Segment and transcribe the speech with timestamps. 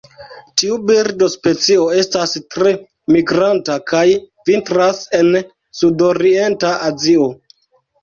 [0.61, 2.73] Tiu birdospecio estas tre
[3.17, 4.03] migranta kaj
[4.53, 5.33] vintras en
[5.85, 7.35] sudorienta Azio.